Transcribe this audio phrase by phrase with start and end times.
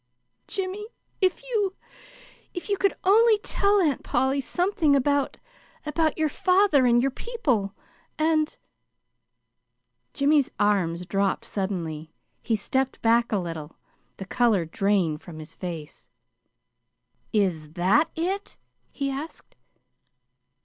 [0.47, 0.87] "Jimmy,
[1.21, 1.75] if you
[2.55, 5.37] if you could only tell Aunt Polly something about
[5.85, 7.75] about your father, and your people,
[8.17, 8.57] and"
[10.15, 12.15] Jimmy's arms dropped suddenly.
[12.41, 13.77] He stepped back a little.
[14.17, 16.09] The color drained from his face.
[17.31, 18.57] "Is that it?"
[18.89, 19.53] he asked.